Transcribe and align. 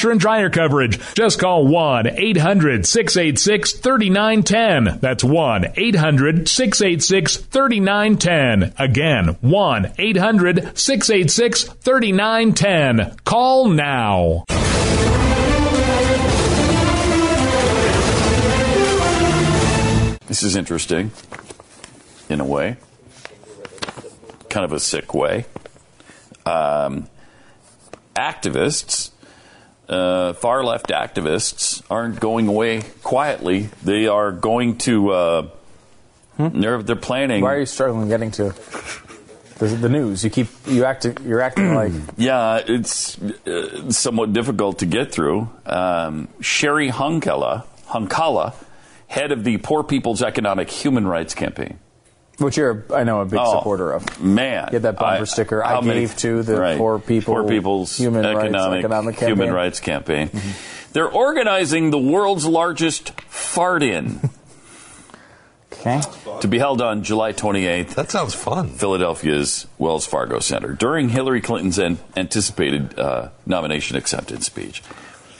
washer 0.00 0.10
and 0.10 0.20
dryer 0.20 0.48
coverage. 0.48 0.98
Just 1.14 1.38
call 1.38 1.66
1 1.66 2.06
800 2.06 2.86
686 2.86 3.72
3910. 3.74 4.98
That's 5.00 5.22
1 5.22 5.72
800 5.76 6.48
686 6.48 7.36
3910. 7.36 8.74
Again, 8.78 9.36
1 9.40 9.92
800 9.98 10.78
686 10.78 11.64
3910. 11.64 13.16
Call 13.24 13.68
now. 13.68 14.44
This 20.26 20.42
is 20.42 20.56
interesting 20.56 21.10
in 22.30 22.40
a 22.40 22.44
way, 22.44 22.76
kind 24.48 24.64
of 24.64 24.72
a 24.72 24.80
sick 24.80 25.12
way. 25.12 25.44
Um, 26.46 27.08
activists 28.14 29.09
uh, 29.90 30.32
far 30.34 30.62
left 30.64 30.86
activists 30.88 31.82
aren't 31.90 32.20
going 32.20 32.46
away 32.46 32.82
quietly. 33.02 33.68
They 33.82 34.06
are 34.06 34.30
going 34.32 34.78
to. 34.78 35.10
Uh, 35.10 35.48
hmm? 36.36 36.60
They're 36.60 36.82
they're 36.82 36.96
planning. 36.96 37.42
Why 37.42 37.54
are 37.54 37.60
you 37.60 37.66
struggling 37.66 38.08
getting 38.08 38.30
to 38.32 38.54
the, 39.58 39.66
the 39.66 39.88
news? 39.88 40.22
You 40.22 40.30
keep 40.30 40.46
you 40.66 40.84
act 40.84 41.06
you're 41.24 41.40
acting 41.40 41.74
like. 41.74 41.92
Yeah, 42.16 42.62
it's 42.64 43.20
uh, 43.20 43.90
somewhat 43.90 44.32
difficult 44.32 44.78
to 44.78 44.86
get 44.86 45.12
through. 45.12 45.50
Um, 45.66 46.28
Cheri 46.40 46.90
Honkala, 46.90 47.64
Honkala, 47.88 48.54
head 49.08 49.32
of 49.32 49.42
the 49.42 49.58
Poor 49.58 49.82
People's 49.82 50.22
Economic 50.22 50.70
Human 50.70 51.06
Rights 51.06 51.34
Campaign. 51.34 51.78
Which 52.40 52.56
you're, 52.56 52.84
I 52.94 53.04
know, 53.04 53.20
a 53.20 53.26
big 53.26 53.38
oh, 53.38 53.58
supporter 53.58 53.92
of. 53.92 54.18
Man, 54.18 54.68
get 54.70 54.82
that 54.82 54.96
bumper 54.96 55.22
I, 55.22 55.24
sticker. 55.24 55.62
I 55.62 55.74
gave 55.82 55.84
many, 55.84 56.06
to 56.08 56.42
the 56.42 56.58
right, 56.58 56.78
poor 56.78 56.98
people, 56.98 57.34
poor 57.34 57.46
people's 57.46 57.94
human 57.98 58.24
economic, 58.24 58.52
rights, 58.54 58.78
economic 58.78 59.14
campaign. 59.16 59.36
human 59.36 59.54
rights 59.54 59.80
campaign. 59.80 60.28
Mm-hmm. 60.28 60.92
They're 60.94 61.10
organizing 61.10 61.90
the 61.90 61.98
world's 61.98 62.46
largest 62.46 63.10
fart-in. 63.20 64.30
okay. 65.72 66.00
To 66.40 66.48
be 66.48 66.58
held 66.58 66.80
on 66.80 67.04
July 67.04 67.34
28th. 67.34 67.94
That 67.94 68.10
sounds 68.10 68.34
fun. 68.34 68.70
Philadelphia's 68.70 69.66
Wells 69.76 70.06
Fargo 70.06 70.40
Center 70.40 70.72
during 70.72 71.10
Hillary 71.10 71.42
Clinton's 71.42 71.78
an- 71.78 71.98
anticipated 72.16 72.98
uh, 72.98 73.28
nomination 73.44 73.98
acceptance 73.98 74.46
speech. 74.46 74.82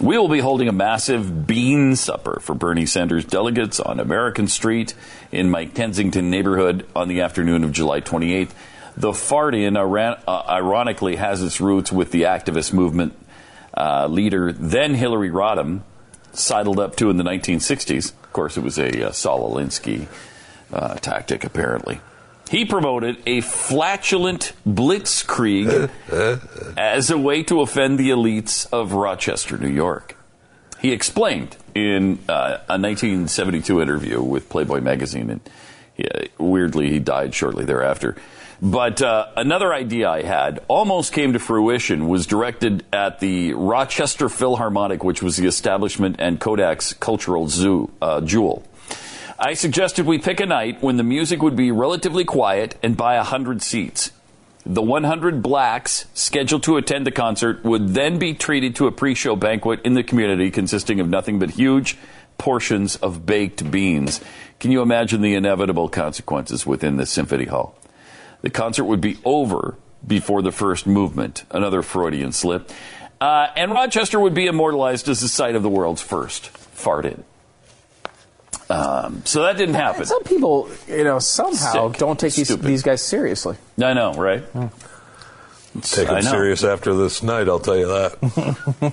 We 0.00 0.16
will 0.18 0.28
be 0.28 0.40
holding 0.40 0.68
a 0.68 0.72
massive 0.72 1.46
bean 1.46 1.96
supper 1.96 2.40
for 2.40 2.54
Bernie 2.54 2.86
Sanders 2.86 3.24
delegates 3.24 3.78
on 3.78 4.00
American 4.00 4.48
Street 4.48 4.94
in 5.30 5.50
my 5.50 5.66
Kensington 5.66 6.30
neighborhood 6.30 6.86
on 6.96 7.08
the 7.08 7.20
afternoon 7.20 7.62
of 7.62 7.72
July 7.72 8.00
28th. 8.00 8.52
The 8.96 9.12
fart 9.12 9.54
in, 9.54 9.76
uh, 9.76 10.16
ironically, 10.26 11.16
has 11.16 11.42
its 11.42 11.60
roots 11.60 11.92
with 11.92 12.10
the 12.10 12.22
activist 12.22 12.72
movement 12.72 13.14
uh, 13.76 14.06
leader, 14.06 14.52
then 14.52 14.94
Hillary 14.94 15.30
Rodham, 15.30 15.82
sidled 16.32 16.78
up 16.78 16.96
to 16.96 17.10
in 17.10 17.18
the 17.18 17.24
1960s. 17.24 18.12
Of 18.12 18.32
course, 18.32 18.56
it 18.56 18.62
was 18.62 18.78
a 18.78 19.08
uh, 19.08 19.12
Saul 19.12 19.54
Alinsky 19.54 20.06
uh, 20.72 20.94
tactic, 20.96 21.44
apparently. 21.44 22.00
He 22.52 22.66
promoted 22.66 23.16
a 23.24 23.40
flatulent 23.40 24.52
blitzkrieg 24.68 25.88
as 26.76 27.10
a 27.10 27.16
way 27.16 27.42
to 27.44 27.62
offend 27.62 27.98
the 27.98 28.10
elites 28.10 28.70
of 28.70 28.92
Rochester, 28.92 29.56
New 29.56 29.70
York. 29.70 30.18
He 30.78 30.92
explained 30.92 31.56
in 31.74 32.18
uh, 32.28 32.58
a 32.68 32.76
1972 32.78 33.80
interview 33.80 34.22
with 34.22 34.50
Playboy 34.50 34.82
magazine, 34.82 35.30
and 35.30 36.28
weirdly, 36.36 36.90
he 36.90 36.98
died 36.98 37.34
shortly 37.34 37.64
thereafter. 37.64 38.16
But 38.60 39.00
uh, 39.00 39.28
another 39.34 39.72
idea 39.72 40.10
I 40.10 40.20
had 40.20 40.60
almost 40.68 41.14
came 41.14 41.32
to 41.32 41.38
fruition 41.38 42.06
was 42.06 42.26
directed 42.26 42.84
at 42.92 43.18
the 43.20 43.54
Rochester 43.54 44.28
Philharmonic, 44.28 45.02
which 45.02 45.22
was 45.22 45.38
the 45.38 45.46
establishment 45.46 46.16
and 46.18 46.38
Kodak's 46.38 46.92
cultural 46.92 47.48
zoo, 47.48 47.90
uh, 48.02 48.20
jewel. 48.20 48.62
I 49.44 49.54
suggested 49.54 50.06
we 50.06 50.18
pick 50.18 50.38
a 50.38 50.46
night 50.46 50.80
when 50.84 50.98
the 50.98 51.02
music 51.02 51.42
would 51.42 51.56
be 51.56 51.72
relatively 51.72 52.24
quiet 52.24 52.76
and 52.80 52.96
buy 52.96 53.16
100 53.16 53.60
seats. 53.60 54.12
The 54.64 54.80
100 54.80 55.42
blacks 55.42 56.06
scheduled 56.14 56.62
to 56.62 56.76
attend 56.76 57.08
the 57.08 57.10
concert 57.10 57.64
would 57.64 57.88
then 57.88 58.20
be 58.20 58.34
treated 58.34 58.76
to 58.76 58.86
a 58.86 58.92
pre 58.92 59.16
show 59.16 59.34
banquet 59.34 59.80
in 59.84 59.94
the 59.94 60.04
community 60.04 60.52
consisting 60.52 61.00
of 61.00 61.08
nothing 61.08 61.40
but 61.40 61.50
huge 61.50 61.98
portions 62.38 62.94
of 62.94 63.26
baked 63.26 63.68
beans. 63.68 64.20
Can 64.60 64.70
you 64.70 64.80
imagine 64.80 65.22
the 65.22 65.34
inevitable 65.34 65.88
consequences 65.88 66.64
within 66.64 66.96
the 66.96 67.04
symphony 67.04 67.46
hall? 67.46 67.76
The 68.42 68.50
concert 68.50 68.84
would 68.84 69.00
be 69.00 69.18
over 69.24 69.76
before 70.06 70.42
the 70.42 70.52
first 70.52 70.86
movement, 70.86 71.42
another 71.50 71.82
Freudian 71.82 72.30
slip, 72.30 72.70
uh, 73.20 73.48
and 73.56 73.72
Rochester 73.72 74.20
would 74.20 74.34
be 74.34 74.46
immortalized 74.46 75.08
as 75.08 75.20
the 75.20 75.26
site 75.26 75.56
of 75.56 75.64
the 75.64 75.68
world's 75.68 76.00
first 76.00 76.52
farted. 76.52 77.24
Um, 78.72 79.22
so 79.24 79.42
that 79.42 79.56
didn't 79.56 79.74
happen. 79.74 80.04
some 80.04 80.22
people, 80.24 80.70
you 80.88 81.04
know, 81.04 81.18
somehow 81.18 81.90
Sick. 81.90 81.98
don't 81.98 82.18
take 82.18 82.34
these, 82.34 82.48
these 82.58 82.82
guys 82.82 83.02
seriously. 83.02 83.56
I 83.82 83.92
know, 83.92 84.14
right? 84.14 84.42
Hmm. 84.42 84.66
Take 85.80 86.08
them 86.08 86.22
serious 86.22 86.64
after 86.64 86.94
this 86.94 87.22
night, 87.22 87.48
I'll 87.48 87.58
tell 87.58 87.78
you 87.78 87.86
that. 87.86 88.92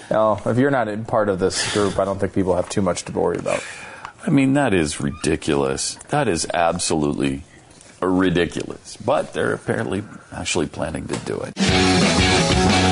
no, 0.10 0.40
if 0.46 0.56
you're 0.56 0.70
not 0.70 0.88
in 0.88 1.04
part 1.04 1.28
of 1.28 1.38
this 1.38 1.72
group, 1.74 1.98
I 1.98 2.06
don't 2.06 2.18
think 2.18 2.32
people 2.32 2.56
have 2.56 2.70
too 2.70 2.80
much 2.80 3.04
to 3.04 3.12
worry 3.12 3.38
about. 3.38 3.62
I 4.26 4.30
mean, 4.30 4.54
that 4.54 4.72
is 4.72 5.00
ridiculous. 5.00 5.96
That 6.08 6.28
is 6.28 6.46
absolutely 6.54 7.42
ridiculous. 8.00 8.96
But 8.96 9.34
they're 9.34 9.52
apparently 9.52 10.02
actually 10.32 10.66
planning 10.66 11.06
to 11.08 11.16
do 11.18 11.40
it. 11.40 12.91